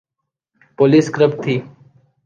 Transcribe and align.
Police 0.77 1.05
corrupt 1.15 1.37
تھی۔ 1.43 1.55